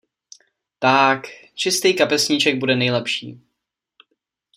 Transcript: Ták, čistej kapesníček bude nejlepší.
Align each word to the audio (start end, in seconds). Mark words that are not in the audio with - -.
Ták, 0.79 1.27
čistej 1.55 1.93
kapesníček 1.93 2.57
bude 2.59 2.75
nejlepší. 2.75 3.39